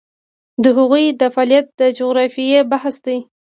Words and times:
د 0.63 0.65
هغوی 0.77 1.05
د 1.19 1.21
فعالیت 1.33 1.67
د 1.79 1.81
جغرافیې 1.97 2.59
بحث 2.71 2.95
دی. 3.05 3.17